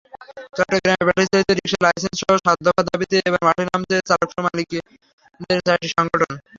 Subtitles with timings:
[0.57, 6.33] চট্টগ্রামে ব্যাটারিচালিত রিকশার লাইসেন্সসহ সাত দফা দাবিতে এবার মাঠে নামছে চালক-মালিকদের চারটি সংগঠন।